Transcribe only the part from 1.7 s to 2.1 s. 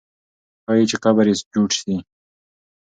سي.